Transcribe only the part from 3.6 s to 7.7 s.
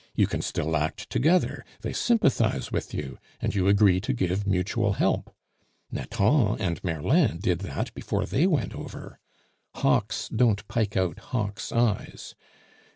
agree to give mutual help. Nathan and Merlin did